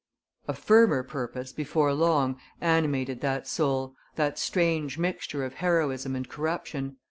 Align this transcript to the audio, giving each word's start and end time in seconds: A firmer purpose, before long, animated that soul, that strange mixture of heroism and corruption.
A 0.47 0.55
firmer 0.55 1.03
purpose, 1.03 1.53
before 1.53 1.93
long, 1.93 2.39
animated 2.59 3.21
that 3.21 3.47
soul, 3.47 3.93
that 4.15 4.39
strange 4.39 4.97
mixture 4.97 5.45
of 5.45 5.53
heroism 5.53 6.15
and 6.15 6.27
corruption. 6.27 6.97